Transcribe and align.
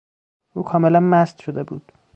او 0.55 0.63
کاملا 0.63 0.99
مست 0.99 1.37
شده 1.41 1.63
بود. 1.63 1.91